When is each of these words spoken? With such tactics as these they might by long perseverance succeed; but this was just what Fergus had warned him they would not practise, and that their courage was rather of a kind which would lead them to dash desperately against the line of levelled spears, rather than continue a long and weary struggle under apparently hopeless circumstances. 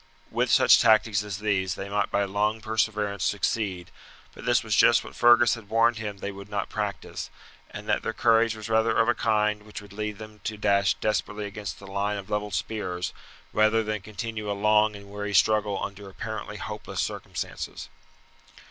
With 0.31 0.49
such 0.49 0.81
tactics 0.81 1.21
as 1.21 1.37
these 1.37 1.75
they 1.75 1.87
might 1.87 2.09
by 2.09 2.23
long 2.25 2.59
perseverance 2.59 3.23
succeed; 3.23 3.91
but 4.33 4.45
this 4.47 4.63
was 4.63 4.75
just 4.75 5.03
what 5.03 5.15
Fergus 5.15 5.53
had 5.53 5.69
warned 5.69 5.99
him 5.99 6.17
they 6.17 6.31
would 6.31 6.49
not 6.49 6.69
practise, 6.69 7.29
and 7.69 7.87
that 7.87 8.01
their 8.01 8.11
courage 8.11 8.55
was 8.55 8.67
rather 8.67 8.97
of 8.97 9.07
a 9.07 9.13
kind 9.13 9.61
which 9.61 9.79
would 9.79 9.93
lead 9.93 10.17
them 10.17 10.41
to 10.45 10.57
dash 10.57 10.95
desperately 10.95 11.45
against 11.45 11.77
the 11.77 11.85
line 11.85 12.17
of 12.17 12.31
levelled 12.31 12.55
spears, 12.55 13.13
rather 13.53 13.83
than 13.83 14.01
continue 14.01 14.49
a 14.49 14.53
long 14.57 14.95
and 14.95 15.11
weary 15.11 15.35
struggle 15.35 15.79
under 15.83 16.09
apparently 16.09 16.57
hopeless 16.57 16.99
circumstances. 16.99 17.87